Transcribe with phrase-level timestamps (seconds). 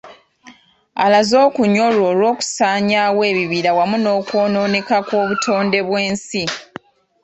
[1.03, 6.43] Alaze okunyolwa olw’okusaanyaawo ebibira awamu n’okwonooneka kw’obutonde bw’ensi.